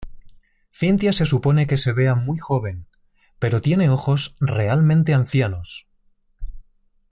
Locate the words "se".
1.13-1.27, 1.77-1.93